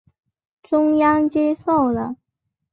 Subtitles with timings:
[0.63, 2.15] 中央接受了。